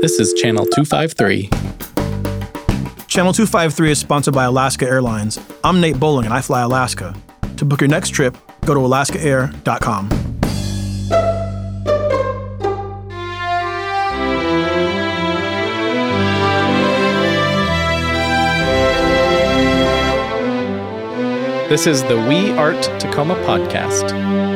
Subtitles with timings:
[0.00, 1.48] This is Channel 253.
[3.08, 5.40] Channel 253 is sponsored by Alaska Airlines.
[5.64, 7.16] I'm Nate Bowling and I fly Alaska.
[7.56, 10.08] To book your next trip, go to alaskaair.com.
[21.68, 24.47] This is the We Art Tacoma podcast.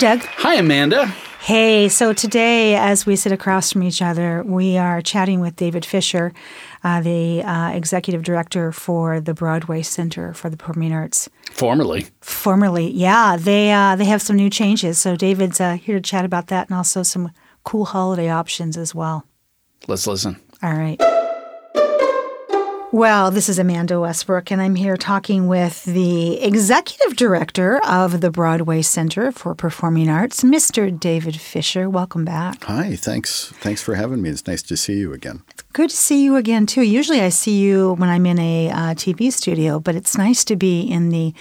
[0.00, 0.20] Doug.
[0.38, 1.06] Hi, Amanda.
[1.42, 5.84] Hey, so today, as we sit across from each other, we are chatting with David
[5.84, 6.32] Fisher,
[6.82, 11.28] uh, the uh, executive director for the Broadway Center for the Performing Arts.
[11.50, 12.06] Formerly.
[12.22, 14.98] Formerly, yeah, they uh, they have some new changes.
[14.98, 17.30] So David's uh, here to chat about that, and also some
[17.64, 19.26] cool holiday options as well.
[19.86, 20.40] Let's listen.
[20.62, 20.98] All right.
[22.92, 28.32] Well, this is Amanda Westbrook, and I'm here talking with the executive director of the
[28.32, 30.98] Broadway Center for Performing Arts, Mr.
[30.98, 31.88] David Fisher.
[31.88, 32.64] Welcome back.
[32.64, 33.52] Hi, thanks.
[33.60, 34.30] Thanks for having me.
[34.30, 35.44] It's nice to see you again.
[35.72, 36.82] Good to see you again, too.
[36.82, 40.56] Usually I see you when I'm in a uh, TV studio, but it's nice to
[40.56, 41.32] be in the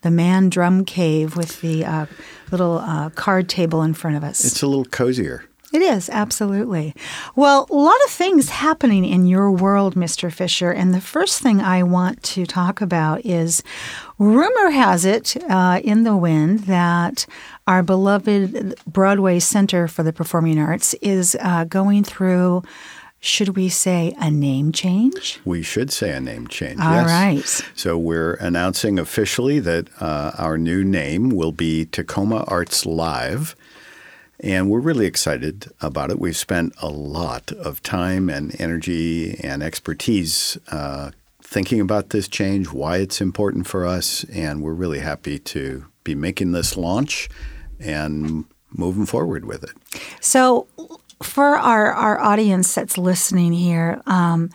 [0.00, 2.06] the man drum cave with the uh,
[2.50, 4.44] little uh, card table in front of us.
[4.44, 5.44] It's a little cozier.
[5.72, 6.94] It is, absolutely.
[7.34, 10.32] Well, a lot of things happening in your world, Mr.
[10.32, 10.70] Fisher.
[10.70, 13.62] And the first thing I want to talk about is
[14.18, 17.26] rumor has it uh, in the wind that
[17.66, 22.62] our beloved Broadway Center for the Performing Arts is uh, going through.
[23.18, 25.40] Should we say a name change?
[25.44, 26.78] We should say a name change.
[26.78, 27.06] All yes.
[27.08, 27.70] right.
[27.74, 33.56] So we're announcing officially that uh, our new name will be Tacoma Arts Live.
[34.40, 36.18] And we're really excited about it.
[36.18, 42.72] We've spent a lot of time and energy and expertise uh, thinking about this change,
[42.72, 47.28] why it's important for us, and we're really happy to be making this launch
[47.78, 49.70] and moving forward with it.
[50.20, 50.66] So,
[51.22, 54.50] for our, our audience that's listening here, um,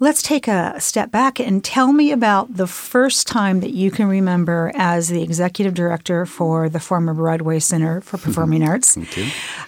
[0.00, 4.06] let's take a step back and tell me about the first time that you can
[4.06, 8.96] remember as the executive director for the former Broadway Center for Performing Arts,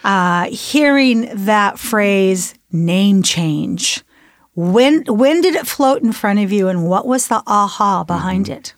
[0.04, 4.02] uh, hearing that phrase "name change."
[4.56, 8.48] When when did it float in front of you, and what was the aha behind
[8.48, 8.74] it?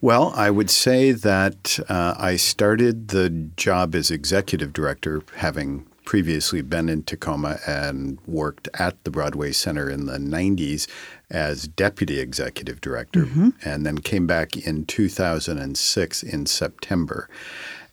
[0.00, 6.60] Well, I would say that uh, I started the job as executive director having previously
[6.60, 10.88] been in Tacoma and worked at the Broadway Center in the 90s
[11.30, 13.28] as deputy executive director,
[13.64, 17.28] and then came back in 2006 in September.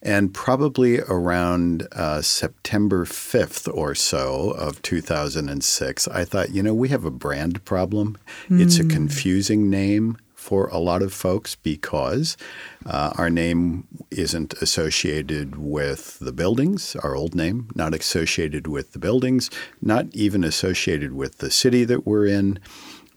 [0.01, 6.89] And probably around uh, September 5th or so of 2006, I thought, you know, we
[6.89, 8.17] have a brand problem.
[8.49, 10.17] It's a confusing name
[10.47, 12.37] for a lot of folks because
[12.85, 18.99] uh, our name isn't associated with the buildings, our old name, not associated with the
[18.99, 19.49] buildings,
[19.81, 22.57] not even associated with the city that we're in.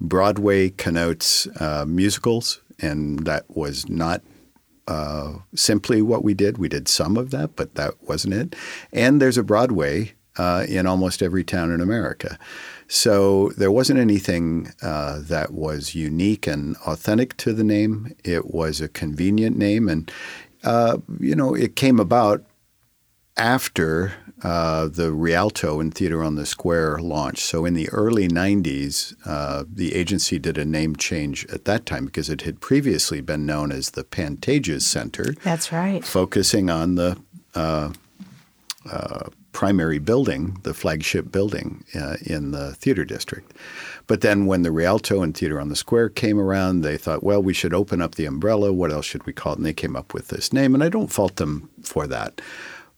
[0.01, 4.23] Broadway connotes uh, musicals, and that was not
[4.89, 6.59] uh, simply what we did.
[6.59, 8.57] We did some of that, but that wasn't it.
[8.93, 12.39] And there's a Broadway uh, in almost every town in America.
[12.93, 18.17] So there wasn't anything uh, that was unique and authentic to the name.
[18.25, 20.11] It was a convenient name, and
[20.65, 22.45] uh, you know it came about
[23.37, 27.45] after uh, the Rialto and Theater on the Square launched.
[27.45, 32.07] So in the early 90s, uh, the agency did a name change at that time
[32.07, 36.05] because it had previously been known as the Pantages Center, That's right.
[36.05, 37.19] focusing on the
[37.55, 37.93] uh,
[38.91, 43.53] uh, primary building, the flagship building uh, in the theater district.
[44.07, 47.43] But then when the Rialto and Theater on the Square came around, they thought, well,
[47.43, 48.73] we should open up the umbrella.
[48.73, 49.59] What else should we call it?
[49.59, 52.41] And they came up with this name, and I don't fault them for that.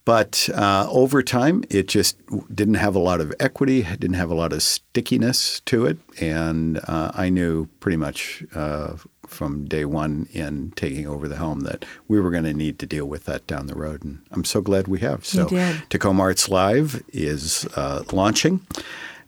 [0.04, 2.18] But uh, over time, it just
[2.52, 5.98] didn't have a lot of equity, didn't have a lot of stickiness to it.
[6.20, 8.96] And uh, I knew pretty much uh,
[9.32, 12.86] from day one in taking over the helm that we were going to need to
[12.86, 14.04] deal with that down the road.
[14.04, 15.24] And I'm so glad we have.
[15.24, 15.48] So.
[15.88, 18.60] Tacoma Arts Live is uh, launching.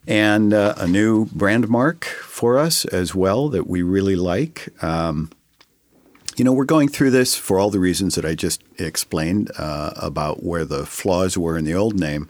[0.06, 4.68] And uh, a new brand mark for us as well that we really like.
[4.82, 5.30] Um,
[6.36, 9.92] you know, we're going through this for all the reasons that I just explained uh,
[9.96, 12.28] about where the flaws were in the old name,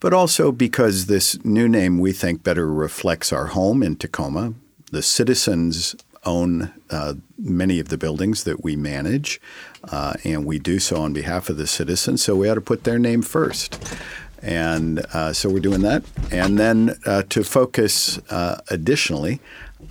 [0.00, 4.54] but also because this new name we think better reflects our home in Tacoma.
[4.90, 5.96] The citizens
[6.26, 9.40] own uh, many of the buildings that we manage,
[9.84, 12.84] uh, and we do so on behalf of the citizens, so we ought to put
[12.84, 13.82] their name first.
[14.42, 16.04] And uh, so we're doing that.
[16.30, 19.40] And then uh, to focus uh, additionally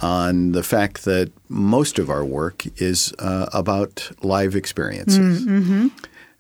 [0.02, 5.46] on the fact that most of our work is uh, about live experiences.
[5.46, 5.88] Mm-hmm.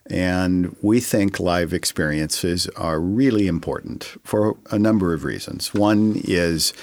[0.07, 5.73] And we think live experiences are really important for a number of reasons.
[5.73, 6.73] One is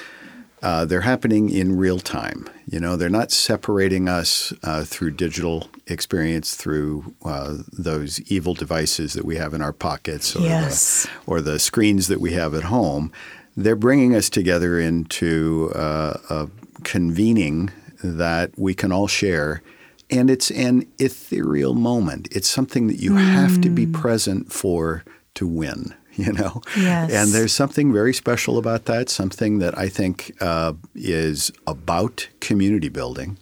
[0.63, 2.49] uh, they're happening in real time.
[2.67, 9.13] You know, they're not separating us uh, through digital experience, through uh, those evil devices
[9.15, 11.03] that we have in our pockets, or, Yes.
[11.05, 13.11] the, or the screens that we have at home.
[13.57, 16.49] They're bringing us together into uh, a
[16.85, 17.71] convening
[18.03, 19.63] that we can all share.
[20.11, 22.29] And it's an ethereal moment.
[22.31, 25.05] It's something that you have to be present for
[25.35, 26.63] to win, you know?
[26.77, 27.11] Yes.
[27.11, 32.89] And there's something very special about that, something that I think uh, is about community
[32.89, 33.39] building,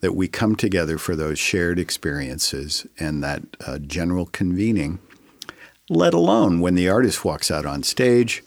[0.00, 5.00] that we come together for those shared experiences and that uh, general convening,
[5.90, 8.42] let alone when the artist walks out on stage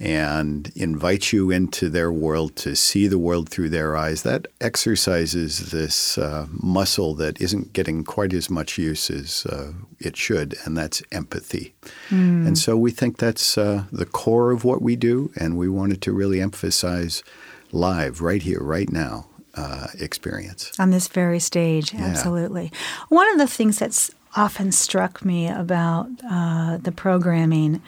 [0.00, 4.22] and invite you into their world to see the world through their eyes.
[4.22, 10.16] That exercises this uh, muscle that isn't getting quite as much use as uh, it
[10.16, 11.74] should, and that's empathy.
[12.08, 16.00] And so we think that's uh, the core of what we do, and we wanted
[16.02, 17.22] to really emphasize
[17.70, 19.26] live, right here, right now.
[19.52, 20.70] Uh, experience.
[20.78, 21.92] on this very stage.
[21.92, 22.70] Absolutely.
[23.08, 27.82] One of the things that's often struck me about uh, the programming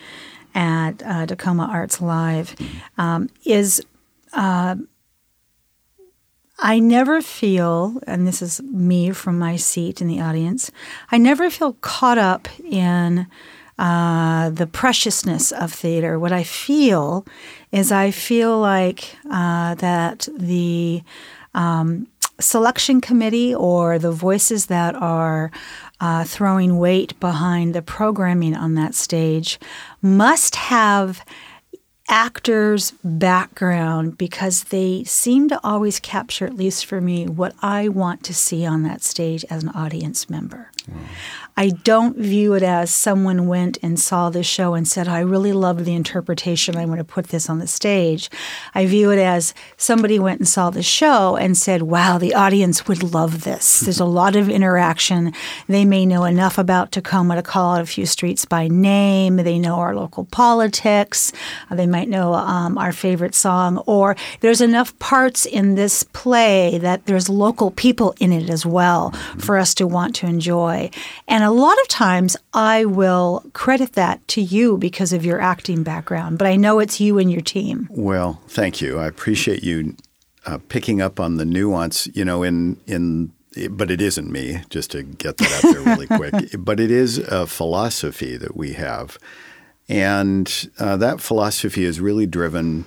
[0.54, 2.54] at uh, Tacoma Arts Live
[2.98, 3.82] um, is
[4.32, 4.76] uh,
[6.58, 10.70] I never feel, and this is me from my seat in the audience,
[11.10, 13.26] I never feel caught up in
[13.78, 16.20] uh, the preciousness of theater.
[16.20, 17.26] What I feel
[17.72, 21.02] is I feel like uh, that the
[21.52, 22.06] um,
[22.38, 25.50] selection committee or the voices that are
[26.00, 29.58] uh, throwing weight behind the programming on that stage
[30.02, 31.24] must have
[32.08, 38.22] actors' background because they seem to always capture, at least for me, what I want
[38.24, 40.70] to see on that stage as an audience member.
[41.56, 45.52] I don't view it as someone went and saw the show and said, I really
[45.52, 46.76] loved the interpretation.
[46.76, 48.30] I want to put this on the stage.
[48.74, 52.88] I view it as somebody went and saw the show and said, wow, the audience
[52.88, 53.80] would love this.
[53.80, 55.34] There's a lot of interaction.
[55.68, 59.36] They may know enough about Tacoma to call out a few streets by name.
[59.36, 61.32] They know our local politics.
[61.70, 63.78] They might know um, our favorite song.
[63.86, 69.10] Or there's enough parts in this play that there's local people in it as well
[69.38, 70.90] for us to want to enjoy.
[71.28, 75.82] And a lot of times I will credit that to you because of your acting
[75.82, 77.88] background, but I know it's you and your team.
[77.90, 78.98] Well, thank you.
[78.98, 79.96] I appreciate you
[80.46, 82.08] uh, picking up on the nuance.
[82.14, 83.32] You know, in in
[83.70, 84.62] but it isn't me.
[84.70, 86.54] Just to get that out there really quick.
[86.58, 89.18] But it is a philosophy that we have,
[89.88, 92.84] and uh, that philosophy is really driven.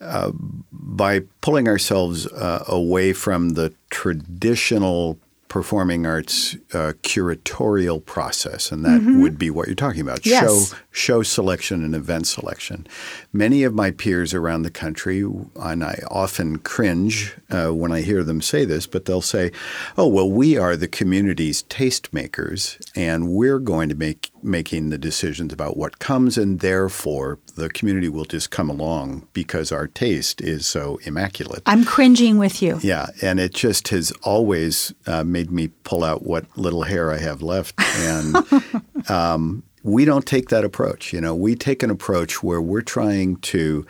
[0.00, 0.30] Uh,
[0.70, 9.00] by pulling ourselves uh, away from the traditional performing arts uh, curatorial process, and that
[9.20, 10.42] would be what you're talking about Yes.
[10.70, 12.86] show show selection and event selection.
[13.32, 18.22] Many of my peers around the country, and I often cringe uh, when I hear
[18.24, 19.50] them say this, but they'll say,
[19.96, 25.52] "Oh, well, we are the community's tastemakers, and we're going to make making the decisions
[25.52, 30.66] about what comes, and therefore the community will just come along because our taste is
[30.66, 32.78] so immaculate." I'm cringing with you.
[32.82, 37.18] Yeah, and it just has always uh, made me pull out what little hair I
[37.18, 37.74] have left.
[37.78, 38.36] And
[39.08, 41.12] um, we don't take that approach.
[41.12, 43.86] You know, we take an approach where we're trying to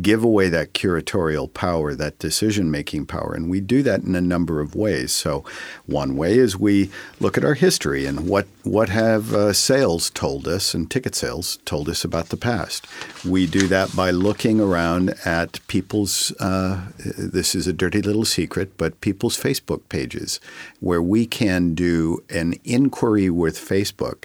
[0.00, 3.34] give away that curatorial power, that decision making power.
[3.34, 5.12] And we do that in a number of ways.
[5.12, 5.44] So,
[5.86, 10.48] one way is we look at our history and what, what have uh, sales told
[10.48, 12.86] us and ticket sales told us about the past.
[13.24, 18.78] We do that by looking around at people's, uh, this is a dirty little secret,
[18.78, 20.40] but people's Facebook pages
[20.80, 24.24] where we can do an inquiry with Facebook.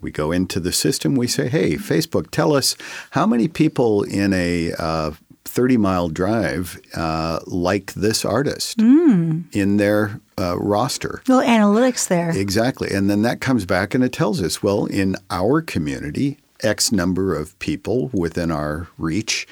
[0.00, 1.14] We go into the system.
[1.14, 2.76] We say, "Hey, Facebook, tell us
[3.10, 5.12] how many people in a uh,
[5.44, 12.30] 30 mile drive uh, like this artist in their uh, roster." Little analytics there.
[12.30, 16.92] Exactly, and then that comes back and it tells us, well, in our community, X
[16.92, 19.46] number of people within our reach.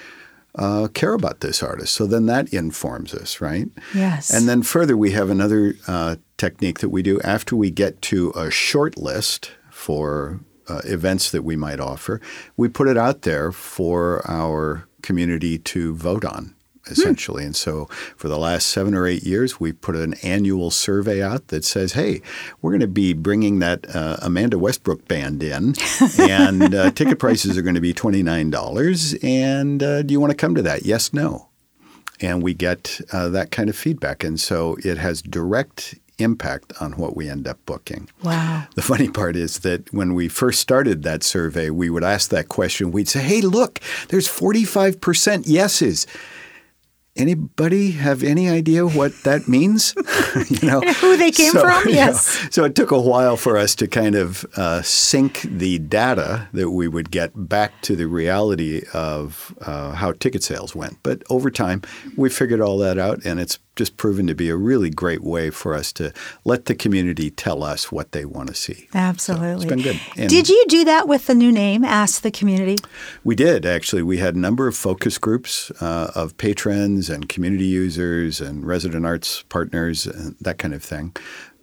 [0.58, 1.92] Uh, care about this artist.
[1.92, 3.68] So then that informs us, right?
[3.94, 4.32] Yes.
[4.32, 8.32] And then further, we have another uh, technique that we do after we get to
[8.34, 9.50] a short list
[9.86, 12.20] for uh, events that we might offer.
[12.56, 16.56] We put it out there for our community to vote on,
[16.88, 17.44] essentially.
[17.44, 17.84] And so
[18.16, 21.92] for the last seven or eight years, we've put an annual survey out that says,
[21.92, 22.20] hey,
[22.60, 25.74] we're going to be bringing that uh, Amanda Westbrook band in,
[26.18, 29.18] and uh, ticket prices are going to be $29.
[29.22, 30.84] And uh, do you want to come to that?
[30.84, 31.48] Yes, no.
[32.20, 34.24] and we get uh, that kind of feedback.
[34.24, 38.08] And so it has direct impact on what we end up booking.
[38.22, 38.66] Wow.
[38.74, 42.48] The funny part is that when we first started that survey, we would ask that
[42.48, 42.90] question.
[42.90, 46.06] We'd say, hey, look, there's 45% yeses
[47.16, 49.94] anybody have any idea what that means?
[50.48, 51.92] you know, who they came so, from?
[51.92, 52.42] Yes.
[52.42, 56.48] Know, so it took a while for us to kind of uh, sync the data
[56.52, 60.98] that we would get back to the reality of uh, how ticket sales went.
[61.02, 61.82] But over time,
[62.16, 65.50] we figured all that out, and it's just proven to be a really great way
[65.50, 66.12] for us to
[66.44, 68.88] let the community tell us what they want to see.
[68.94, 69.68] Absolutely.
[69.68, 70.00] So it's been good.
[70.16, 72.76] And did you do that with the new name, Ask the Community?
[73.22, 74.02] We did, actually.
[74.02, 79.06] We had a number of focus groups uh, of patrons and community users and resident
[79.06, 81.14] arts partners, and that kind of thing.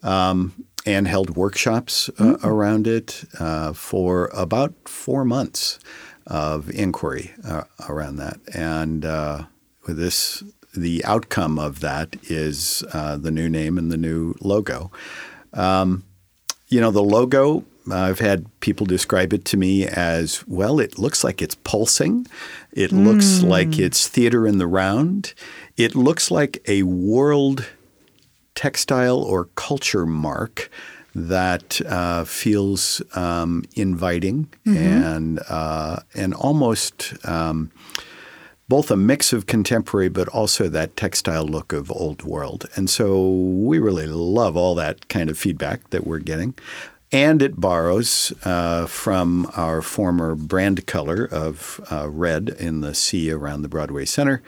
[0.04, 0.54] Um,
[0.86, 2.46] and held workshops uh, mm-hmm.
[2.46, 5.80] around it uh, for about four months
[6.28, 8.38] of inquiry uh, around that.
[8.54, 9.44] And uh,
[9.88, 10.44] with this
[10.76, 14.92] the outcome of that is uh, the new name and the new logo.
[15.54, 16.04] Um,
[16.68, 21.24] you know, the logo, I've had people describe it to me as well, it looks
[21.24, 22.26] like it's pulsing.
[22.72, 23.06] It mm.
[23.06, 25.34] looks like it's theater in the round.
[25.78, 27.68] It looks like a world
[28.56, 30.70] textile or culture mark
[31.16, 34.78] that uh, feels um, inviting mm-hmm.
[34.78, 37.72] and uh, and almost um,
[38.74, 42.66] both a mix of contemporary but also that textile look of old world.
[42.76, 46.56] And so we really love all that kind of feedback that we're getting.
[47.12, 53.30] And it borrows uh, from our former brand color of uh, red in the sea
[53.30, 54.42] around the Broadway Center.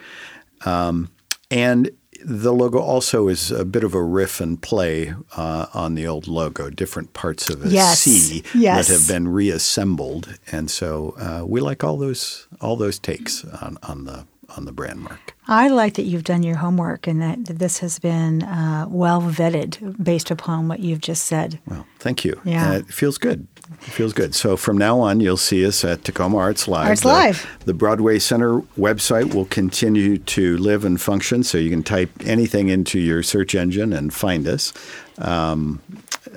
[0.65, 1.11] Um,
[1.51, 1.91] and
[2.25, 6.27] the logo also is a bit of a riff and play uh, on the old
[6.27, 7.99] logo, different parts of a yes.
[7.99, 8.87] C yes.
[8.87, 13.77] that have been reassembled, and so uh, we like all those all those takes on,
[13.83, 14.25] on the
[14.57, 15.35] on the brand mark.
[15.47, 20.03] I like that you've done your homework and that this has been uh, well vetted
[20.03, 21.59] based upon what you've just said.
[21.67, 22.39] Well, thank you.
[22.43, 23.47] Yeah, uh, it feels good.
[23.71, 24.35] It feels good.
[24.35, 26.87] So from now on, you'll see us at Tacoma Arts Live.
[26.87, 27.57] Arts the, Live.
[27.65, 32.69] The Broadway Center website will continue to live and function, so you can type anything
[32.69, 34.71] into your search engine and find us.
[35.17, 35.81] Um,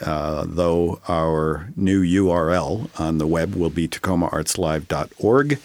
[0.00, 5.58] uh, though our new URL on the web will be tacomaartslive.org.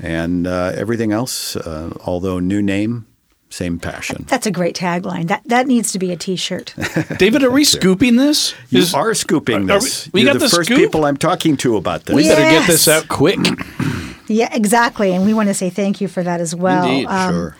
[0.00, 3.06] And uh, everything else, uh, although new name,
[3.50, 4.24] same passion.
[4.28, 5.28] That's a great tagline.
[5.28, 6.74] That that needs to be a T-shirt.
[7.18, 8.54] David, are we scooping this?
[8.70, 10.06] You Is, are scooping this.
[10.06, 10.78] Are we, we You're got the, the first scoop?
[10.78, 12.14] people I'm talking to about this.
[12.14, 12.36] We yes.
[12.36, 13.38] better get this out quick.
[14.28, 15.14] yeah, exactly.
[15.14, 16.84] And we want to say thank you for that as well.
[16.84, 17.56] Indeed, um, sure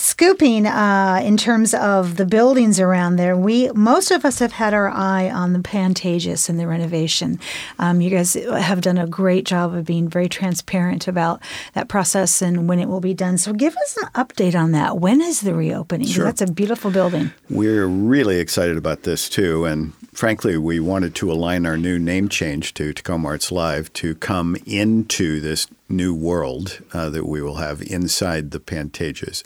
[0.00, 4.74] scooping uh, in terms of the buildings around there, we most of us have had
[4.74, 7.38] our eye on the Pantages and the renovation.
[7.78, 11.40] Um, you guys have done a great job of being very transparent about
[11.74, 13.38] that process and when it will be done.
[13.38, 14.98] So give us an update on that.
[14.98, 16.06] When is the reopening?
[16.06, 16.24] Sure.
[16.24, 17.32] That's a beautiful building.
[17.48, 22.28] We're really excited about this too, and frankly, we wanted to align our new name
[22.28, 27.56] change to Tacoma Arts Live to come into this new world uh, that we will
[27.56, 29.42] have inside the Pantages.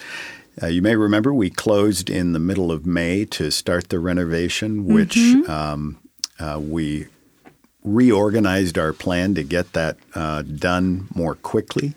[0.63, 4.87] Uh, you may remember we closed in the middle of May to start the renovation,
[4.87, 5.51] which mm-hmm.
[5.51, 5.99] um,
[6.39, 7.07] uh, we
[7.83, 11.95] reorganized our plan to get that uh, done more quickly.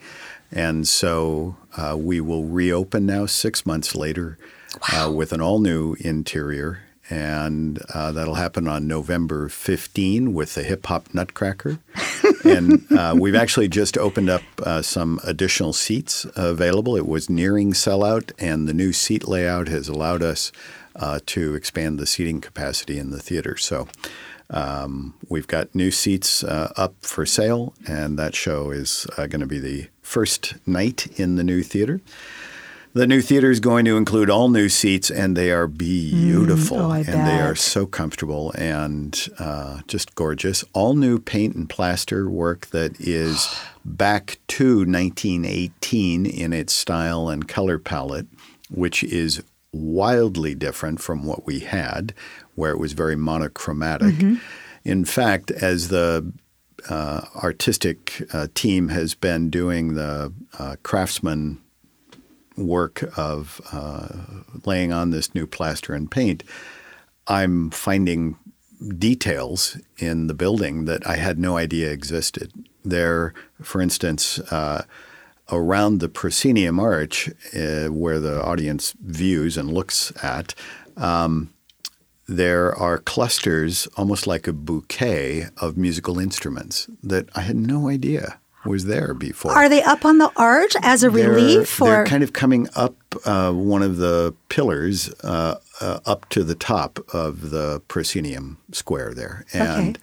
[0.52, 4.38] And so uh, we will reopen now six months later
[4.76, 5.12] uh, wow.
[5.12, 10.86] with an all new interior and uh, that'll happen on November 15 with the Hip
[10.88, 11.80] Hop Nutcracker.
[12.44, 16.96] and uh, we've actually just opened up uh, some additional seats available.
[16.96, 20.52] It was nearing sellout, and the new seat layout has allowed us
[20.96, 23.56] uh, to expand the seating capacity in the theater.
[23.56, 23.88] So
[24.50, 29.42] um, we've got new seats uh, up for sale, and that show is uh, going
[29.42, 32.02] to be the first night in the new theater.
[32.98, 36.82] The new theater is going to include all new seats, and they are beautiful, mm,
[36.82, 37.28] oh, and bet.
[37.28, 40.66] they are so comfortable and uh, just gorgeous.
[40.74, 47.48] All new paint and plaster work that is back to 1918 in its style and
[47.48, 48.26] color palette,
[48.72, 52.16] which is wildly different from what we had,
[52.56, 54.16] where it was very monochromatic.
[54.16, 54.36] Mm-hmm.
[54.84, 56.34] In fact, as the
[56.90, 61.62] uh, artistic uh, team has been doing the uh, craftsman
[62.58, 64.08] work of uh,
[64.66, 66.44] laying on this new plaster and paint,
[67.28, 68.38] I'm finding
[68.98, 72.52] details in the building that I had no idea existed.
[72.84, 74.84] There, for instance, uh,
[75.52, 80.54] around the proscenium arch, uh, where the audience views and looks at,
[80.96, 81.54] um,
[82.28, 88.40] there are clusters, almost like a bouquet of musical instruments that I had no idea
[88.68, 89.52] was there before.
[89.52, 91.78] Are they up on the arch as a They're- relief?
[91.78, 92.96] They're kind of coming up
[93.26, 99.14] uh, one of the pillars uh, uh, up to the top of the proscenium square
[99.14, 99.98] there, and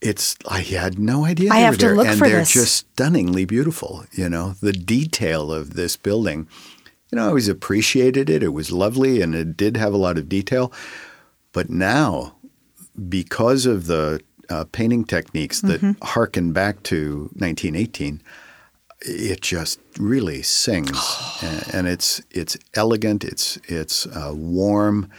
[0.00, 1.50] it's I had no idea.
[1.52, 2.52] I have to there, look and for they're this.
[2.52, 4.04] just stunningly beautiful.
[4.12, 6.48] You know, the detail of this building.
[7.10, 8.42] You know, I always appreciated it.
[8.42, 10.72] It was lovely, and it did have a lot of detail.
[11.52, 12.34] But now,
[13.08, 16.04] because of the uh, painting techniques that Mm-hmm.
[16.04, 18.22] harken back to 1918,
[19.02, 20.98] it just really sings,
[21.42, 23.24] and, and it's it's elegant.
[23.24, 25.10] It's it's uh, warm,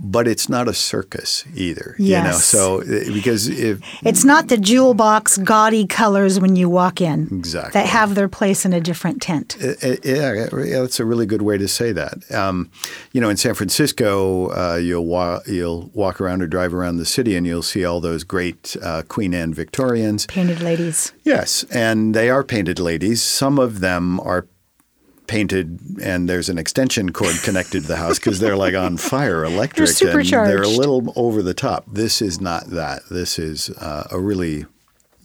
[0.00, 1.96] but it's not a circus either.
[1.98, 6.68] You know, so uh, because if it's not the jewel box gaudy colors when you
[6.68, 7.72] walk in Exactly.
[7.72, 9.56] that have their place in a different tent.
[9.62, 12.30] Uh, uh, Yeah, yeah, that's a really good way to say that.
[12.32, 12.70] Um,
[13.12, 17.06] you know, in San Francisco, uh, you'll wa- you'll walk around or drive around the
[17.06, 20.26] city, and you'll see all those great uh, Queen Anne Victorians.
[20.26, 21.12] Painted ladies.
[21.24, 23.22] Yes, and they are painted ladies.
[23.22, 24.46] Some of them are
[25.28, 29.44] painted, and there's an extension cord connected to the house because they're like on fire,
[29.44, 31.84] electric, they're and they're a little over the top.
[31.86, 33.02] This is not that.
[33.10, 34.66] This is uh, a really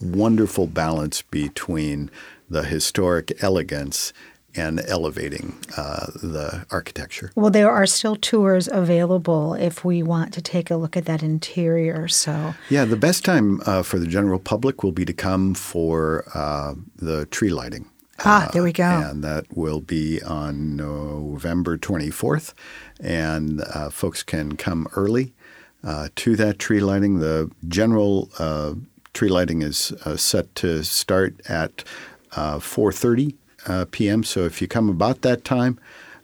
[0.00, 2.10] wonderful balance between
[2.48, 4.12] the historic elegance
[4.56, 7.32] and elevating uh, the architecture.
[7.34, 11.22] Well, there are still tours available if we want to take a look at that
[11.22, 12.06] interior.
[12.08, 16.24] So, Yeah, the best time uh, for the general public will be to come for
[16.34, 17.86] uh, the tree lighting.
[18.20, 18.84] Ah, there we go.
[18.84, 22.54] And that will be on November 24th.
[23.00, 25.34] And uh, folks can come early
[25.82, 27.18] uh, to that tree lighting.
[27.18, 28.74] The general uh,
[29.12, 31.84] tree lighting is uh, set to start at
[32.32, 33.34] uh, 4.30
[33.66, 34.24] uh, p.m.
[34.24, 35.78] So if you come about that time,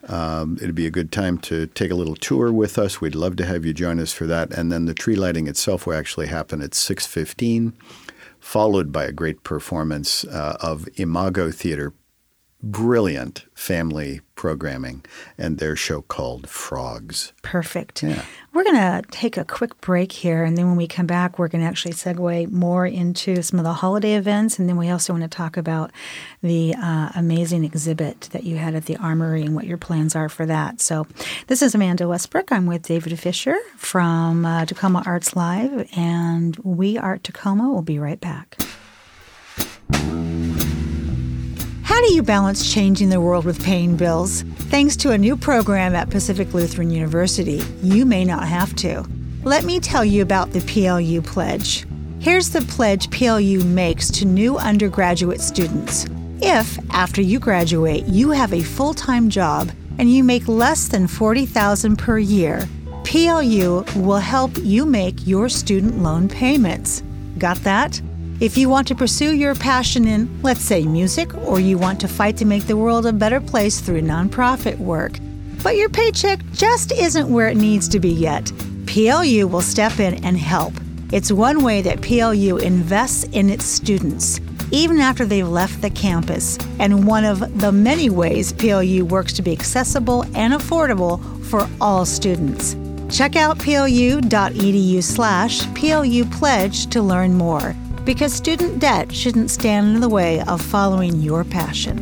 [0.08, 3.00] um, it'd be a good time to take a little tour with us.
[3.00, 4.50] We'd love to have you join us for that.
[4.52, 7.72] And then the tree lighting itself will actually happen at 6.15
[8.40, 11.92] followed by a great performance uh, of Imago Theater,
[12.62, 15.04] brilliant family programming,
[15.36, 17.32] and their show called Frogs.
[17.42, 18.02] Perfect.
[18.02, 18.24] Yeah.
[18.54, 20.44] We're going to take a quick break here.
[20.44, 23.64] And then when we come back, we're going to actually segue more into some of
[23.64, 24.58] the holiday events.
[24.58, 25.90] And then we also want to talk about
[26.42, 30.30] the uh, amazing exhibit that you had at the Armory and what your plans are
[30.30, 30.80] for that.
[30.80, 31.06] So,
[31.48, 32.50] this is Amanda Westbrook.
[32.50, 37.70] I'm with David Fisher from uh, Tacoma Arts Live, and We Art Tacoma.
[37.70, 38.56] We'll be right back.
[42.00, 44.40] How do you balance changing the world with paying bills?
[44.70, 49.04] Thanks to a new program at Pacific Lutheran University, you may not have to.
[49.44, 51.84] Let me tell you about the PLU Pledge.
[52.18, 56.06] Here's the pledge PLU makes to new undergraduate students.
[56.40, 61.06] If, after you graduate, you have a full time job and you make less than
[61.06, 62.66] $40,000 per year,
[63.04, 67.02] PLU will help you make your student loan payments.
[67.36, 68.00] Got that?
[68.40, 72.08] If you want to pursue your passion in, let's say, music, or you want to
[72.08, 75.12] fight to make the world a better place through nonprofit work,
[75.62, 78.50] but your paycheck just isn't where it needs to be yet,
[78.86, 80.72] PLU will step in and help.
[81.12, 86.58] It's one way that PLU invests in its students, even after they've left the campus,
[86.78, 92.06] and one of the many ways PLU works to be accessible and affordable for all
[92.06, 92.74] students.
[93.14, 97.76] Check out plu.edu slash PLU pledge to learn more
[98.10, 101.96] because student debt shouldn't stand in the way of following your passion.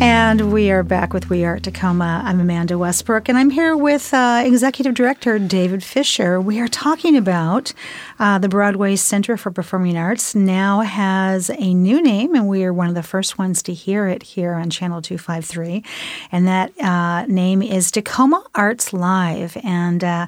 [0.00, 2.22] And we are back with We Art Tacoma.
[2.24, 6.40] I'm Amanda Westbrook, and I'm here with uh, Executive Director David Fisher.
[6.40, 7.74] We are talking about
[8.18, 12.72] uh, the Broadway Center for Performing Arts now has a new name, and we are
[12.72, 15.84] one of the first ones to hear it here on Channel 253.
[16.32, 19.58] And that uh, name is Tacoma Arts Live.
[19.62, 20.26] And uh,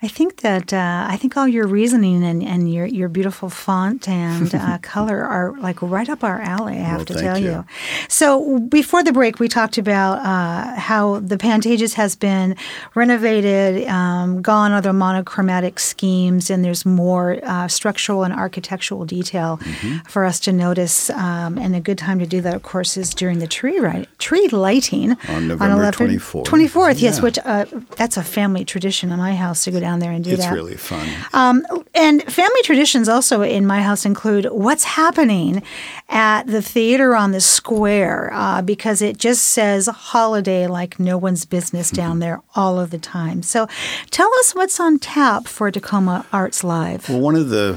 [0.00, 4.08] I think that uh, I think all your reasoning and, and your your beautiful font
[4.08, 6.74] and uh, color are like right up our alley.
[6.74, 7.50] I have Well, to tell you.
[7.50, 7.64] you.
[8.08, 12.54] So before the break, we talked about uh, how the Pantages has been
[12.94, 19.58] renovated, um, gone are the monochromatic schemes, and there's more uh, structural and architectural detail
[19.58, 19.98] Mm-hmm.
[20.08, 21.10] for us to notice.
[21.10, 24.06] Um, and a good time to do that, of course, is during the tree right,
[24.18, 26.44] tree lighting On November 24th.
[26.44, 27.64] 24th, yes, which uh,
[27.96, 30.52] that's a family tradition in my house to go down there and do It's that.
[30.54, 31.08] really fun.
[31.32, 35.62] Um, and family traditions also in my house include what's happening
[36.08, 41.44] at the theater on the square uh, because it just says holiday like no one's
[41.44, 43.42] business down there all of the time.
[43.42, 43.66] So
[44.10, 47.08] tell us what's on tap for Tacoma Arts Live.
[47.08, 47.76] Well, one of the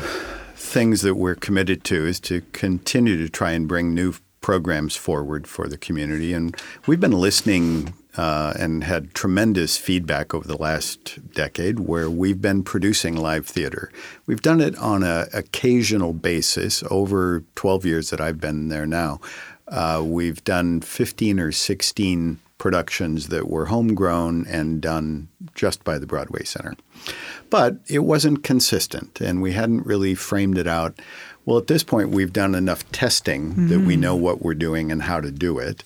[0.55, 5.47] things that we're committed to is to continue to try and bring new programs forward
[5.47, 6.33] for the community.
[6.33, 6.55] And
[6.87, 12.63] we've been listening uh, and had tremendous feedback over the last decade where we've been
[12.63, 13.91] producing live theater.
[14.25, 19.21] We've done it on an occasional basis over 12 years that I've been there now.
[19.67, 26.05] Uh, we've done 15 or 16 productions that were homegrown and done just by the
[26.05, 26.75] Broadway Center.
[27.49, 30.99] But it wasn't consistent, and we hadn't really framed it out.
[31.43, 33.67] Well, at this point, we've done enough testing mm-hmm.
[33.69, 35.83] that we know what we're doing and how to do it.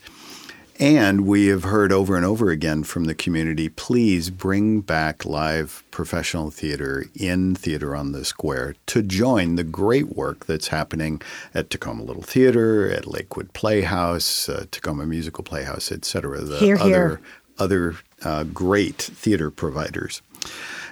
[0.78, 5.86] And we have heard over and over again from the community please bring back live
[5.90, 11.22] professional theater in Theater on the Square to join the great work that's happening
[11.54, 16.76] at Tacoma Little Theater, at Lakewood Playhouse, uh, Tacoma Musical Playhouse, et cetera, the here,
[16.76, 17.22] other, here.
[17.58, 20.22] other uh, great theater providers.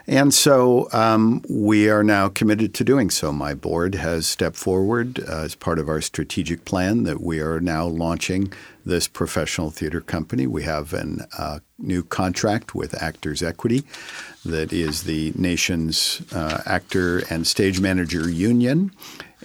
[0.05, 3.31] And so um, we are now committed to doing so.
[3.31, 7.61] My board has stepped forward uh, as part of our strategic plan that we are
[7.61, 8.51] now launching
[8.85, 10.45] this professional theater company.
[10.45, 13.83] We have a uh, new contract with Actors Equity,
[14.45, 18.91] that is the nation's uh, actor and stage manager union,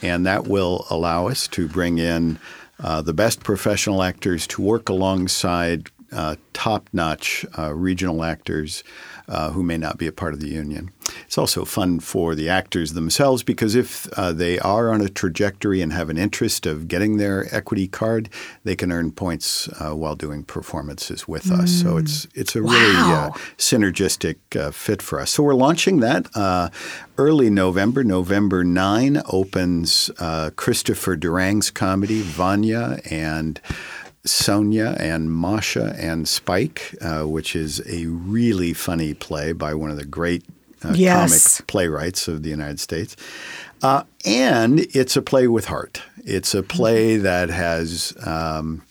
[0.02, 2.38] and that will allow us to bring in
[2.80, 8.82] uh, the best professional actors to work alongside uh, top notch uh, regional actors
[9.28, 10.90] uh, who may not be a part of the union.
[11.26, 15.80] It's also fun for the actors themselves because if uh, they are on a trajectory
[15.80, 18.28] and have an interest of getting their equity card,
[18.64, 21.60] they can earn points uh, while doing performances with mm.
[21.60, 21.72] us.
[21.72, 22.00] So mm.
[22.00, 22.72] it's it's a wow.
[22.72, 25.30] really uh, synergistic uh, fit for us.
[25.30, 26.70] So we're launching that uh,
[27.16, 28.04] early November.
[28.04, 30.10] November 9 opens
[30.56, 33.60] Christopher Durang's comedy Vanya and
[34.30, 39.96] Sonia and Masha and Spike, uh, which is a really funny play by one of
[39.96, 40.44] the great
[40.84, 41.56] uh, yes.
[41.56, 43.16] comic playwrights of the United States.
[43.82, 46.02] Uh, and it's a play with heart.
[46.24, 47.22] It's a play mm-hmm.
[47.24, 48.82] that has um,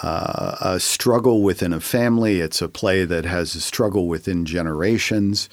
[0.00, 2.40] uh, a struggle within a family.
[2.40, 5.48] It's a play that has a struggle within generations.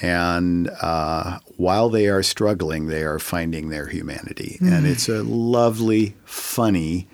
[0.00, 4.58] And uh, while they are struggling, they are finding their humanity.
[4.60, 4.72] Mm.
[4.72, 7.06] And it's a lovely, funny,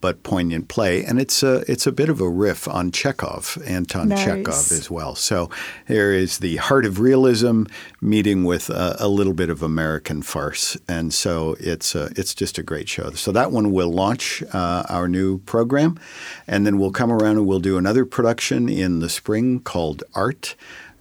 [0.00, 4.08] but poignant play, and it's a it's a bit of a riff on Chekhov, Anton
[4.08, 4.24] nice.
[4.24, 5.14] Chekhov as well.
[5.14, 5.50] So
[5.86, 7.64] there is the heart of realism
[8.00, 12.58] meeting with a, a, little bit of American farce, and so it's a, it's just
[12.58, 13.10] a great show.
[13.10, 15.98] So that one will launch uh, our new program,
[16.46, 20.56] and then we'll come around and we'll do another production in the spring called Art.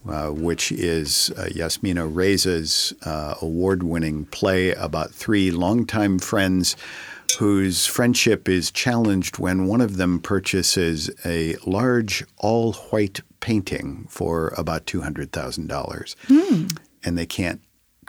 [0.08, 6.78] Uh, which is uh, Yasmina Reza's uh, award winning play about three longtime friends
[7.38, 14.54] whose friendship is challenged when one of them purchases a large all white painting for
[14.58, 15.28] about $200,000.
[16.28, 16.78] Mm.
[17.04, 17.62] And they can't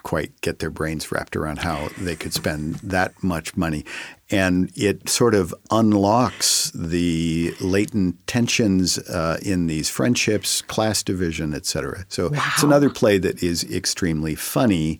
[0.03, 3.85] quite get their brains wrapped around how they could spend that much money.
[4.29, 11.65] And it sort of unlocks the latent tensions uh, in these friendships, class division, et
[11.65, 12.05] cetera.
[12.09, 12.43] So wow.
[12.53, 14.99] it's another play that is extremely funny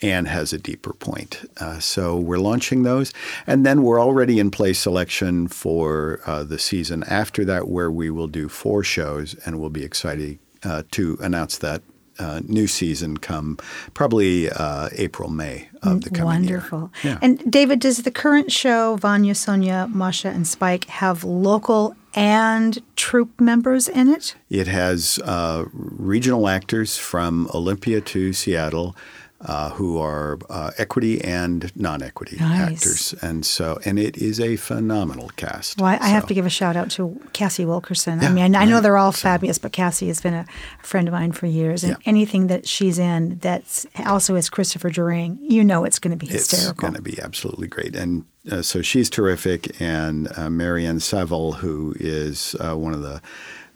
[0.00, 1.48] and has a deeper point.
[1.58, 3.12] Uh, so we're launching those.
[3.46, 8.10] And then we're already in place selection for uh, the season after that, where we
[8.10, 11.82] will do four shows, and we'll be excited uh, to announce that.
[12.20, 13.56] Uh, new season come
[13.94, 16.90] probably uh, April May of the coming Wonderful.
[17.04, 17.12] year.
[17.12, 17.18] Yeah.
[17.22, 23.40] And David, does the current show Vanya, Sonia, Masha, and Spike have local and troupe
[23.40, 24.34] members in it?
[24.50, 28.96] It has uh, regional actors from Olympia to Seattle
[29.40, 32.72] uh, who are uh, equity and non-equity nice.
[32.72, 35.78] actors, and so and it is a phenomenal cast.
[35.78, 36.04] Well, I, so.
[36.04, 38.20] I have to give a shout out to Cassie Wilkerson.
[38.20, 39.22] Yeah, I mean, I, know they're all so.
[39.22, 40.44] fabulous, but Cassie has been a
[40.82, 42.10] friend of mine for years, and yeah.
[42.10, 46.26] anything that she's in that's also is Christopher Durang, you know, it's going to be
[46.26, 46.70] hysterical.
[46.70, 51.52] It's going to be absolutely great, and uh, so she's terrific, and uh, Marianne Saville,
[51.52, 53.22] who is uh, one of the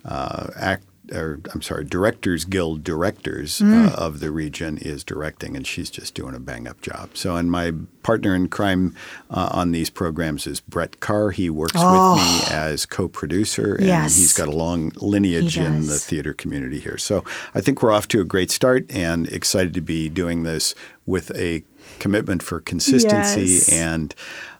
[0.05, 3.89] uh, act or I'm sorry, Directors Guild directors mm.
[3.89, 7.11] uh, of the region is directing, and she's just doing a bang up job.
[7.15, 7.73] So, and my
[8.03, 8.95] partner in crime
[9.31, 11.31] uh, on these programs is Brett Carr.
[11.31, 12.15] He works oh.
[12.15, 14.17] with me as co-producer, and yes.
[14.17, 16.99] he's got a long lineage in the theater community here.
[16.99, 20.75] So, I think we're off to a great start, and excited to be doing this
[21.07, 21.65] with a
[21.99, 23.73] commitment for consistency yes.
[23.73, 24.15] and.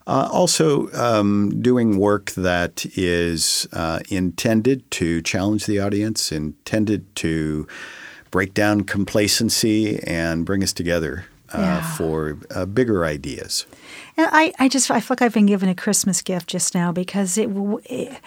[0.07, 7.67] Uh, also, um, doing work that is uh, intended to challenge the audience, intended to
[8.31, 11.95] break down complacency and bring us together uh, yeah.
[11.97, 13.67] for uh, bigger ideas.
[14.23, 16.93] And I, I just I feel like I've been given a Christmas gift just now
[16.93, 17.49] because it,
[17.87, 18.21] it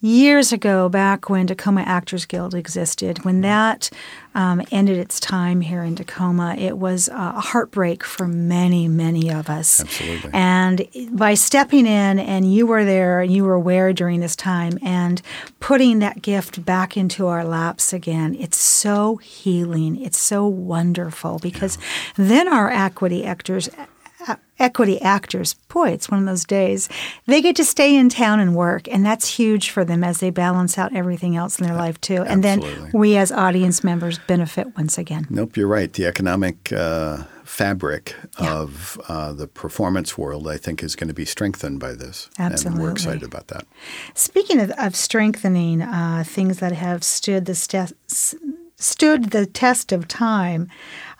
[0.00, 3.90] years ago, back when Tacoma Actors Guild existed, when that
[4.34, 9.50] um, ended its time here in Tacoma, it was a heartbreak for many, many of
[9.50, 9.82] us.
[9.82, 10.30] Absolutely.
[10.32, 14.78] And by stepping in, and you were there, and you were aware during this time,
[14.82, 15.20] and
[15.60, 20.02] putting that gift back into our laps again, it's so healing.
[20.02, 21.84] It's so wonderful because yeah.
[22.16, 23.68] then our equity actors
[24.58, 26.88] equity actors, boy, it's one of those days.
[27.26, 30.30] They get to stay in town and work, and that's huge for them as they
[30.30, 32.22] balance out everything else in their life too.
[32.22, 32.82] And Absolutely.
[32.82, 35.26] then we as audience members benefit once again.
[35.30, 35.92] Nope, you're right.
[35.92, 38.54] The economic uh, fabric yeah.
[38.54, 42.30] of uh, the performance world, I think, is going to be strengthened by this.
[42.38, 42.78] Absolutely.
[42.78, 43.66] And we're excited about that.
[44.14, 47.92] Speaking of, of strengthening uh, things that have stood the st-
[48.76, 50.68] stood the test of time.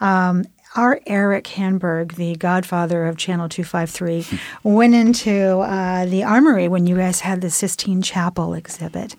[0.01, 4.27] Um, our Erik Hanberg, the godfather of Channel 253,
[4.63, 9.17] went into uh, the armory when you guys had the Sistine Chapel exhibit.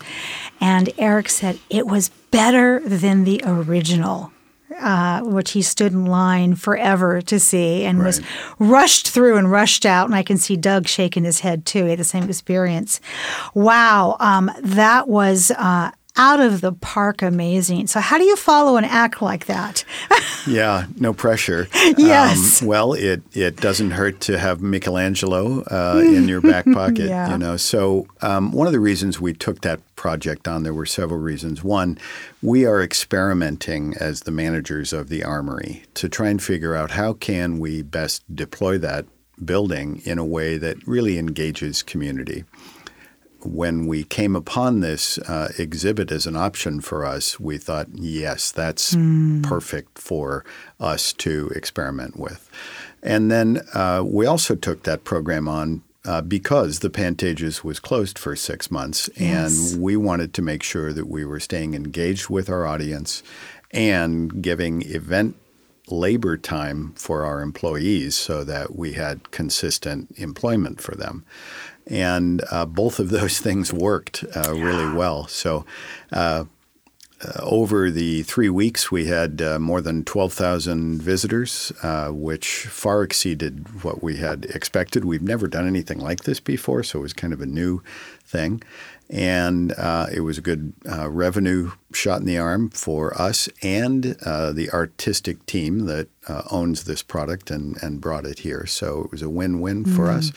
[0.60, 4.32] And Eric said it was better than the original.
[4.80, 8.08] Uh, which he stood in line forever to see and right.
[8.08, 8.22] was
[8.58, 10.08] rushed through and rushed out.
[10.08, 11.84] And I can see Doug shaking his head too.
[11.84, 13.00] He had the same experience.
[13.54, 17.88] Wow, um, that was uh, out of the park amazing.
[17.88, 19.84] So, how do you follow an act like that?
[20.48, 21.68] yeah, no pressure.
[21.96, 22.62] Yes.
[22.62, 27.08] Um, well, it it doesn't hurt to have Michelangelo uh, in your back pocket.
[27.08, 27.32] yeah.
[27.32, 30.86] You know, so um, one of the reasons we took that project on, there were
[30.86, 31.64] several reasons.
[31.64, 31.98] One,
[32.42, 37.14] we are experimenting as the managers of the armory to try and figure out how
[37.14, 39.06] can we best deploy that
[39.44, 42.44] building in a way that really engages community
[43.46, 48.52] when we came upon this uh, exhibit as an option for us, we thought, yes,
[48.52, 49.44] that's mm.
[49.44, 50.44] perfect for
[50.80, 52.50] us to experiment with.
[53.02, 58.20] And then uh, we also took that program on uh, because the Pantages was closed
[58.20, 59.74] for six months, yes.
[59.74, 63.24] and we wanted to make sure that we were staying engaged with our audience
[63.72, 65.36] and giving event
[65.90, 71.26] labor time for our employees so that we had consistent employment for them
[71.88, 75.28] and uh, both of those things worked uh, really well.
[75.28, 75.66] So.
[77.24, 82.68] Uh, uh, over the three weeks, we had uh, more than 12,000 visitors, uh, which
[82.68, 85.06] far exceeded what we had expected.
[85.06, 87.82] We've never done anything like this before, so it was kind of a new
[88.26, 88.62] thing.
[89.10, 89.72] And
[90.12, 95.86] it was a good revenue shot in the arm for us and the artistic team
[95.86, 96.08] that
[96.50, 98.66] owns this product and, and brought it here.
[98.66, 100.18] So it was a win win for mm-hmm.
[100.18, 100.32] us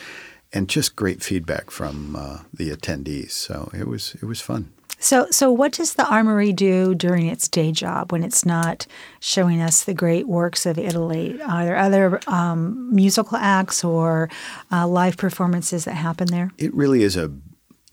[0.53, 3.31] and just great feedback from uh, the attendees.
[3.31, 4.73] So it was it was fun.
[5.07, 8.89] So, so what does the Armory do during its day job when it's not
[9.21, 11.41] showing us the great works of Italy?
[11.43, 14.29] Are there other um, musical acts or
[14.73, 16.51] uh, live performances that happen there?
[16.59, 17.31] It really is a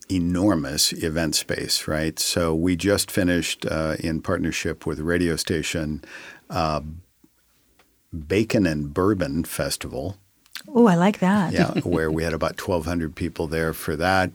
[0.10, 2.17] enormous event space, right?
[2.17, 6.04] So we just finished uh, in partnership with radio station,
[6.49, 6.82] uh,
[8.28, 10.17] Bacon and Bourbon Festival
[10.67, 11.54] Oh, I like that.
[11.54, 14.32] yeah, where we had about 1,200 people there for that.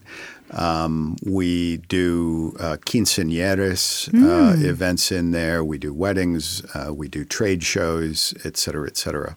[0.52, 4.24] Um, we do uh, quinceañeras mm.
[4.24, 4.64] uh, hmm.
[4.64, 5.62] events in there.
[5.62, 6.64] We do weddings.
[6.74, 9.36] Uh, we do trade shows, et cetera, et cetera.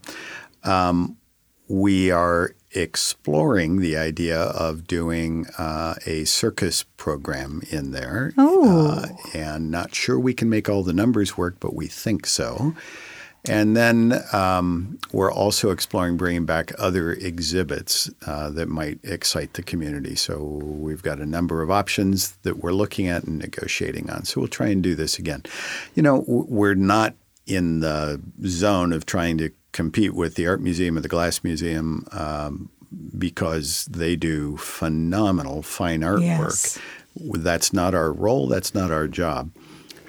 [0.64, 1.18] Um,
[1.68, 8.34] we are exploring the idea of doing uh, a circus program in there.
[8.38, 8.92] Oh.
[8.92, 12.74] Uh, and not sure we can make all the numbers work, but we think so.
[13.46, 19.64] And then um, we're also exploring bringing back other exhibits uh, that might excite the
[19.64, 20.16] community.
[20.16, 24.26] So we've got a number of options that we're looking at and negotiating on.
[24.26, 25.44] So we'll try and do this again.
[25.96, 27.16] You know, we're not
[27.48, 32.06] in the zone of trying to compete with the Art Museum or the Glass Museum
[32.12, 32.70] um,
[33.18, 36.22] because they do phenomenal fine artwork.
[36.22, 36.80] Yes.
[37.16, 38.48] That's not our role.
[38.48, 39.52] That's not our job.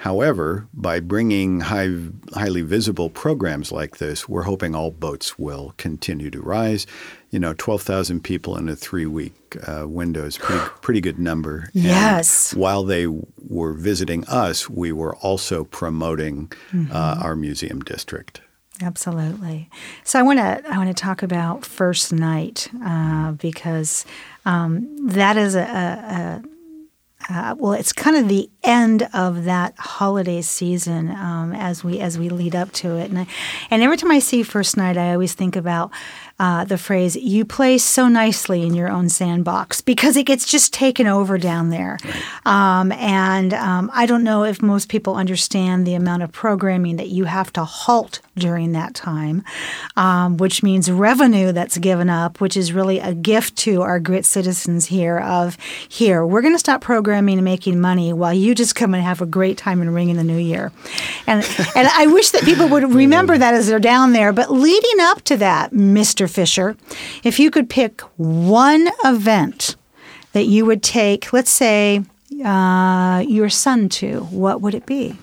[0.03, 1.95] However, by bringing high,
[2.33, 6.85] highly visible programs like this, we're hoping all boats will continue to rise.
[7.29, 9.33] You know, 12,000 people in a three week
[9.65, 11.69] uh, window is pretty, pretty good number.
[11.71, 12.51] Yes.
[12.51, 16.91] And while they were visiting us, we were also promoting mm-hmm.
[16.91, 18.41] uh, our museum district.
[18.81, 19.69] Absolutely.
[20.03, 24.05] So I want to I want to talk about first night uh, because
[24.45, 26.52] um, that is a, a, a
[27.33, 32.19] uh, well, it's kind of the end of that holiday season um, as we as
[32.19, 33.09] we lead up to it.
[33.09, 33.27] And I,
[33.71, 35.91] and every time I see First Night, I always think about
[36.39, 40.73] uh, the phrase "you play so nicely in your own sandbox" because it gets just
[40.73, 41.97] taken over down there.
[42.45, 47.09] Um, and um, I don't know if most people understand the amount of programming that
[47.09, 49.43] you have to halt during that time,
[49.95, 54.25] um, which means revenue that's given up, which is really a gift to our grit
[54.25, 55.19] citizens here.
[55.19, 59.03] Of here, we're going to stop programming and making money while you just come and
[59.03, 60.71] have a great time and ring in the new year.
[61.27, 61.43] And
[61.75, 64.33] and I wish that people would remember that as they're down there.
[64.33, 65.73] But leading up to that,
[66.27, 66.75] Fisher,
[67.23, 69.75] if you could pick one event
[70.33, 72.01] that you would take, let's say,
[72.43, 75.15] uh, your son to, what would it be?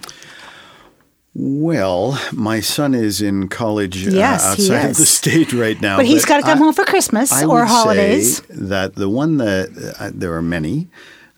[1.34, 5.96] Well, my son is in college uh, Yes, he outside of the state right now.
[5.96, 8.40] But he's got to come I- home for Christmas I or holidays.
[8.48, 10.88] That the one that uh, there are many.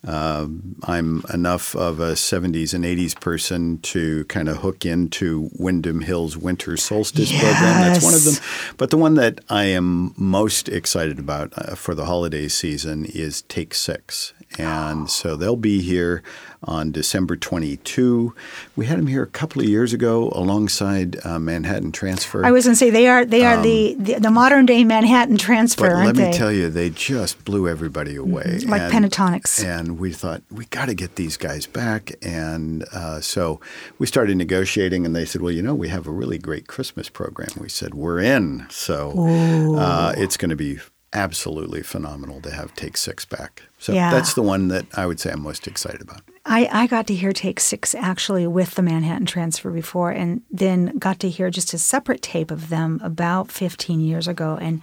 [0.05, 6.01] Um I'm enough of a 70s and 80s person to kind of hook into Windham
[6.01, 7.81] Hill's Winter Solstice program.
[7.81, 8.35] That's one of them.
[8.77, 13.43] But the one that I am most excited about uh, for the holiday season is
[13.43, 14.33] Take Six.
[14.59, 16.23] And so they'll be here
[16.65, 18.35] on December 22.
[18.77, 22.45] We had them here a couple of years ago alongside uh, Manhattan Transfer.
[22.47, 25.39] I was going to say they are they are the, the the modern day Manhattan
[25.39, 26.33] transfer, Um, But let me they?
[26.33, 28.61] tell you, they just blew everybody away.
[28.65, 29.65] Like Pentatonix.
[29.65, 32.13] And we thought, we got to get these guys back.
[32.23, 33.61] And uh, so
[33.99, 37.09] we started negotiating, and they said, well, you know, we have a really great Christmas
[37.09, 37.49] program.
[37.61, 38.67] We said, we're in.
[38.71, 40.79] So uh, it's going to be
[41.13, 43.63] absolutely phenomenal to have Take Six back.
[43.83, 44.13] So Yeah.
[44.13, 46.21] that's the one that I would say I'm most excited about.
[46.45, 50.97] I, I got to hear Take Six actually with the Manhattan Transfer before, and then
[50.99, 54.83] got to hear just a separate tape of them about 15 years ago, and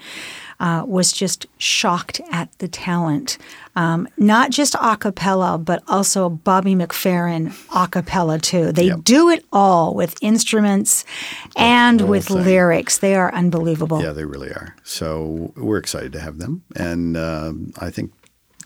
[0.62, 3.38] uh, was just shocked at the talent.
[3.76, 8.72] Um, not just a cappella, but also Bobby McFerrin a cappella too.
[8.72, 9.04] They Yep.
[9.04, 11.04] do it all with instruments
[11.58, 12.44] and with thing.
[12.44, 12.98] lyrics.
[13.00, 14.02] They are unbelievable.
[14.02, 14.76] Yeah, they really are.
[14.84, 18.12] So we're excited to have them, and um, I think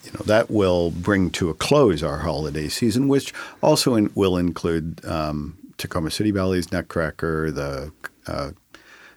[0.03, 4.37] you know that will bring to a close our holiday season, which also in, will
[4.37, 7.91] include um, Tacoma City Ballet's Nutcracker, the
[8.27, 8.51] uh,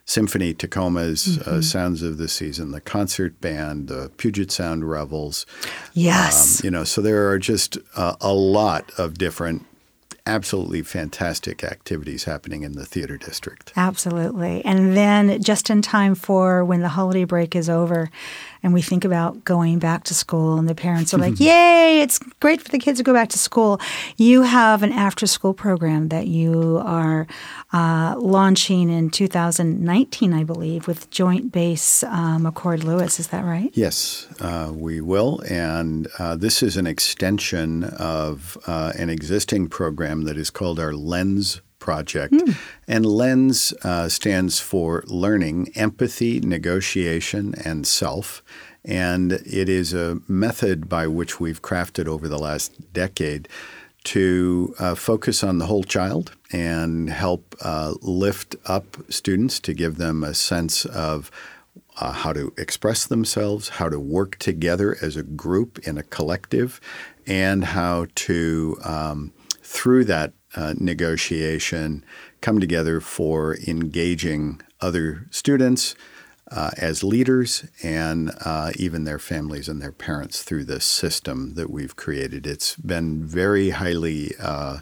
[0.05, 5.47] Symphony Tacoma's uh, Sounds of the Season, the concert band, the Puget Sound Revels.
[5.95, 6.61] Yes.
[6.61, 9.67] Um, you know, so there are just uh, a lot of different,
[10.25, 13.73] absolutely fantastic activities happening in the theater district.
[13.77, 14.65] Absolutely.
[14.65, 18.09] And then just in time for when the holiday break is over
[18.67, 22.19] and we think about going back to school and the parents are like, "Yay, it's
[22.41, 23.81] great for the kids to go back to school."
[24.17, 27.29] You have an after school program that you are
[27.73, 33.21] uh, launching in 2019, I believe, with Joint Base uh, McChord Lewis.
[33.21, 33.71] Is that right?
[33.75, 35.41] Yes, uh, we will.
[35.49, 40.93] And uh, this is an extension of uh, an existing program that is called our
[40.93, 42.35] LENS project.
[42.89, 48.43] And LENS uh, stands for Learning, Empathy, Negotiation, and Self.
[48.85, 53.49] And it is a method by which we've crafted over the last decade
[54.15, 59.97] to uh, focus on the whole child and help uh, lift up students to give
[59.97, 61.31] them a sense of
[61.99, 66.81] uh, how to express themselves, how to work together as a group in a collective,
[67.27, 72.05] and how to, um, through that uh, negotiation,
[72.41, 75.95] come together for engaging other students
[76.51, 81.71] uh, as leaders and uh, even their families and their parents through this system that
[81.71, 82.47] we've created.
[82.47, 84.79] It's been very highly uh,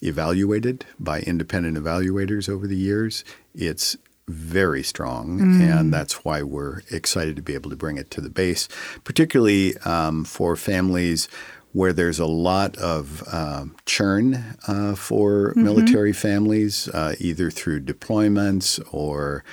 [0.00, 3.24] evaluated by independent evaluators over the years.
[3.54, 3.96] It's
[4.28, 8.30] very strong, and that's why we're excited to be able to bring it to the
[8.30, 8.68] base,
[9.04, 11.28] particularly um, for families
[11.72, 18.80] where there's a lot of um churn uh, for military families, uh, either through deployments
[18.92, 19.44] or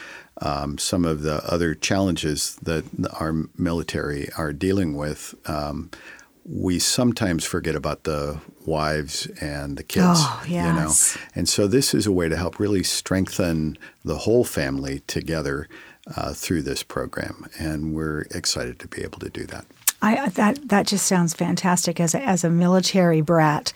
[0.41, 2.85] um, some of the other challenges that
[3.19, 5.35] our military are dealing with.
[5.45, 5.89] Um,
[6.45, 10.05] we sometimes forget about the wives and the kids.
[10.19, 11.17] Oh, You know, yes.
[11.35, 15.67] and so this is a way to help really strengthen the whole family together
[16.15, 19.65] uh, through this program, and we're excited to be able to do that.
[20.01, 21.99] I, that that just sounds fantastic.
[21.99, 23.73] As a, as a military brat,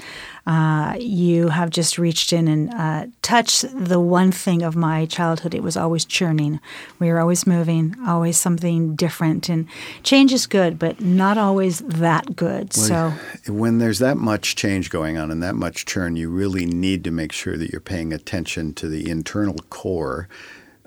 [0.47, 5.53] uh, you have just reached in and uh, touched the one thing of my childhood.
[5.53, 6.61] It was always churning.
[6.97, 9.49] We were always moving, always something different.
[9.49, 9.67] And
[10.03, 12.73] change is good, but not always that good.
[12.73, 13.13] so
[13.47, 17.11] when there's that much change going on and that much churn, you really need to
[17.11, 20.29] make sure that you're paying attention to the internal core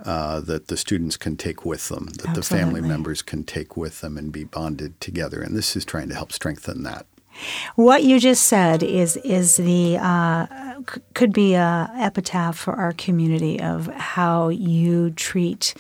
[0.05, 4.01] uh, that the students can take with them, that the family members can take with
[4.01, 5.41] them and be bonded together.
[5.41, 7.07] And this is trying to help strengthen that.
[7.75, 10.47] What you just said is is the uh,
[10.91, 15.75] c- could be a epitaph for our community of how you treat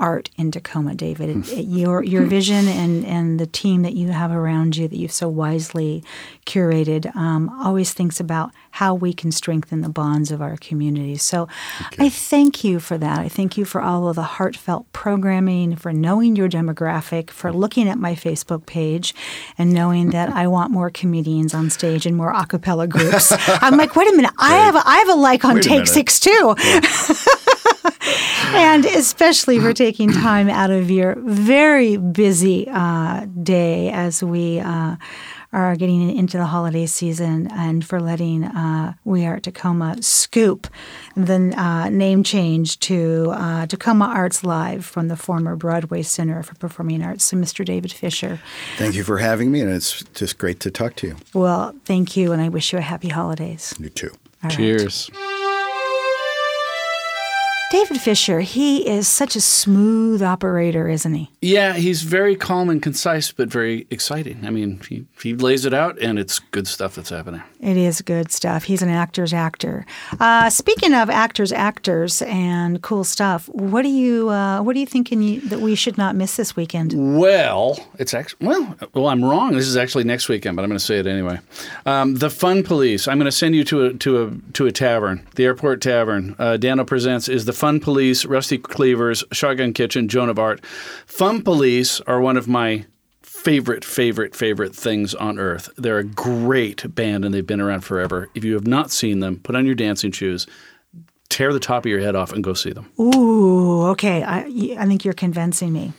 [0.00, 1.28] art in Tacoma, David.
[1.30, 4.96] It, it, your your vision and and the team that you have around you that
[4.96, 6.02] you've so wisely
[6.46, 11.16] curated um, always thinks about how we can strengthen the bonds of our community.
[11.16, 11.48] So,
[11.86, 12.06] okay.
[12.06, 13.18] I thank you for that.
[13.18, 17.88] I thank you for all of the heartfelt programming, for knowing your demographic, for looking
[17.88, 19.14] at my Facebook page,
[19.58, 23.32] and knowing that I want more comedians on stage and more a cappella groups.
[23.46, 26.18] I'm like, wait a minute, I have a, I have a like on Take Six
[26.18, 26.54] too.
[26.58, 26.80] Yeah.
[28.54, 34.96] and especially for taking time out of your very busy uh, day as we uh,
[35.52, 40.68] are getting into the holiday season and for letting uh, We Are Tacoma scoop
[41.16, 46.54] the uh, name change to uh, Tacoma Arts Live from the former Broadway Center for
[46.54, 47.24] Performing Arts.
[47.24, 47.64] So, Mr.
[47.64, 48.40] David Fisher.
[48.76, 51.16] Thank you for having me, and it's just great to talk to you.
[51.34, 53.74] Well, thank you, and I wish you a happy holidays.
[53.80, 54.12] You too.
[54.44, 55.10] All Cheers.
[55.12, 55.29] Right.
[57.70, 61.30] David Fisher, he is such a smooth operator, isn't he?
[61.40, 64.44] Yeah, he's very calm and concise, but very exciting.
[64.44, 67.42] I mean, he, he lays it out, and it's good stuff that's happening.
[67.62, 68.64] It is good stuff.
[68.64, 69.84] He's an actor's actor.
[70.18, 74.86] Uh, speaking of actors, actors, and cool stuff, what do you uh, what are you
[75.22, 77.18] you, that we should not miss this weekend?
[77.18, 79.52] Well, it's actually well, well, I'm wrong.
[79.52, 81.38] This is actually next weekend, but I'm going to say it anyway.
[81.84, 83.06] Um, the Fun Police.
[83.06, 86.36] I'm going to send you to a to a to a tavern, the Airport Tavern.
[86.38, 90.64] Uh, Dano presents is the Fun Police, Rusty Cleavers, Shotgun Kitchen, Joan of Art.
[91.06, 92.86] Fun Police are one of my
[93.42, 95.70] favorite, favorite, favorite things on earth.
[95.76, 98.28] They're a great band and they've been around forever.
[98.34, 100.46] If you have not seen them, put on your dancing shoes,
[101.30, 102.90] tear the top of your head off, and go see them.
[103.00, 104.22] Ooh, okay.
[104.22, 104.40] I,
[104.78, 105.92] I think you're convincing me.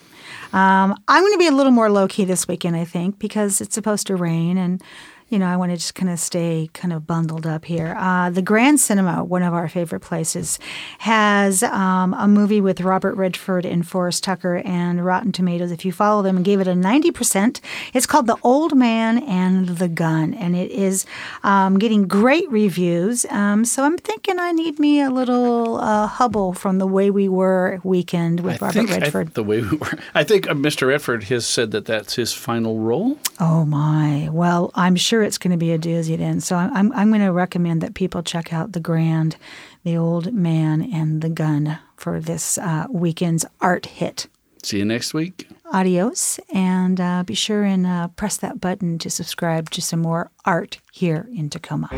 [0.53, 3.61] Um, I'm going to be a little more low key this weekend, I think, because
[3.61, 4.81] it's supposed to rain and
[5.31, 7.95] you know, I want to just kind of stay kind of bundled up here.
[7.97, 10.59] Uh, the Grand Cinema, one of our favorite places,
[10.99, 15.71] has um, a movie with Robert Redford and Forrest Tucker and Rotten Tomatoes.
[15.71, 17.61] If you follow them and gave it a 90%,
[17.93, 21.05] it's called The Old Man and the Gun, and it is
[21.43, 23.25] um, getting great reviews.
[23.29, 27.29] Um, so I'm thinking I need me a little uh, Hubbell from The Way We
[27.29, 29.27] Were weekend with I Robert Redford.
[29.29, 29.97] I, the Way We Were.
[30.13, 30.89] I think uh, Mr.
[30.89, 33.17] Redford has said that that's his final role.
[33.39, 34.27] Oh, my.
[34.29, 36.41] Well, I'm sure sure it's going to be a doozy then.
[36.41, 39.35] So I'm, I'm going to recommend that people check out The Grand,
[39.83, 44.27] The Old Man, and The Gun for this uh, weekend's art hit.
[44.63, 45.47] See you next week.
[45.71, 46.39] Adios.
[46.51, 50.79] And uh, be sure and uh, press that button to subscribe to some more art
[50.91, 51.89] here in Tacoma.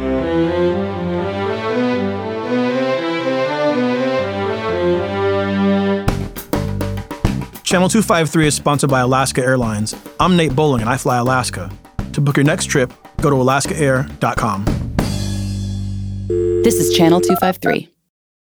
[7.64, 9.96] Channel 253 is sponsored by Alaska Airlines.
[10.20, 11.72] I'm Nate Bowling and I fly Alaska.
[12.14, 12.94] To book your next trip,
[13.24, 14.66] go to alaskaair.com.
[16.64, 17.93] This is Channel 253.